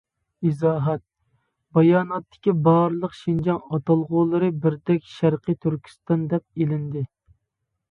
[0.51, 1.03] ئىزاھات:
[1.77, 7.09] باياناتتىكى بارلىق شىنجاڭ ئاتالغۇلىرى بىردەك شەرقىي تۈركىستان دەپ ئىلىندى.